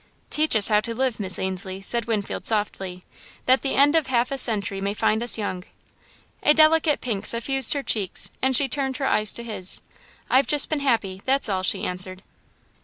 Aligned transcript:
"Teach 0.31 0.55
us 0.55 0.69
how 0.69 0.81
to 0.81 0.95
live, 0.95 1.19
Miss 1.19 1.37
Ainslie," 1.37 1.79
said 1.79 2.05
Winfield, 2.05 2.47
softly, 2.47 3.03
"that 3.45 3.61
the 3.61 3.75
end 3.75 3.95
of 3.95 4.07
half 4.07 4.31
a 4.31 4.37
century 4.39 4.81
may 4.81 4.95
find 4.95 5.21
us 5.21 5.37
young." 5.37 5.63
A 6.41 6.55
delicate 6.55 7.01
pink 7.01 7.27
suffused 7.27 7.73
her 7.75 7.83
cheeks 7.83 8.31
and 8.41 8.57
she 8.57 8.67
turned 8.67 8.97
her 8.97 9.05
eyes 9.05 9.31
to 9.33 9.43
his. 9.43 9.79
"I've 10.27 10.47
just 10.47 10.71
been 10.71 10.79
happy, 10.79 11.21
that's 11.27 11.49
all," 11.49 11.61
she 11.61 11.83
answered. 11.83 12.23